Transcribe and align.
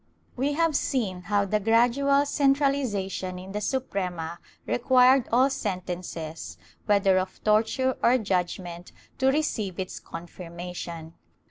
^ 0.01 0.03
We 0.35 0.53
have 0.53 0.75
seen 0.75 1.21
how 1.25 1.45
the 1.45 1.59
gradual 1.59 2.25
centralization 2.25 3.37
in 3.37 3.51
the 3.51 3.61
Suprema 3.61 4.39
required 4.65 5.29
all 5.31 5.51
sentences, 5.51 6.57
whether 6.87 7.19
of 7.19 7.43
torture 7.43 7.95
or 8.01 8.17
judgement, 8.17 8.93
to 9.19 9.27
receive 9.27 9.77
its 9.77 9.99
confirmation. 9.99 11.13